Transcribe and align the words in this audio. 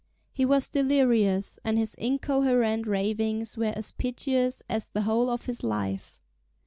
He 0.31 0.45
was 0.45 0.67
delirious, 0.71 1.59
and 1.63 1.77
his 1.77 1.93
incoherent 1.93 2.87
ravings 2.87 3.55
were 3.55 3.71
as 3.75 3.91
piteous 3.91 4.63
as 4.67 4.87
the 4.87 5.03
whole 5.03 5.29
of 5.29 5.45
his 5.45 5.63
life. 5.63 6.19